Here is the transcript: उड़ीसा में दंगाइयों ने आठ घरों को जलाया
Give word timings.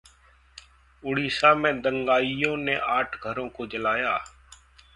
उड़ीसा 1.03 1.53
में 1.55 1.81
दंगाइयों 1.81 2.55
ने 2.57 2.75
आठ 2.89 3.15
घरों 3.23 3.47
को 3.49 3.67
जलाया 3.67 4.17